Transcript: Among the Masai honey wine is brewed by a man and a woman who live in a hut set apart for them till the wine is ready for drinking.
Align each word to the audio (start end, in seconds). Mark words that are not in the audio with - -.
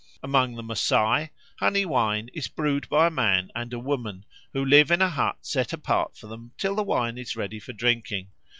Among 0.23 0.55
the 0.55 0.63
Masai 0.63 1.29
honey 1.59 1.85
wine 1.85 2.31
is 2.33 2.47
brewed 2.47 2.89
by 2.89 3.05
a 3.05 3.09
man 3.11 3.51
and 3.53 3.71
a 3.71 3.77
woman 3.77 4.25
who 4.51 4.65
live 4.65 4.89
in 4.89 4.99
a 4.99 5.09
hut 5.11 5.37
set 5.41 5.73
apart 5.73 6.17
for 6.17 6.25
them 6.25 6.53
till 6.57 6.73
the 6.73 6.81
wine 6.81 7.19
is 7.19 7.35
ready 7.35 7.59
for 7.59 7.71
drinking. 7.73 8.29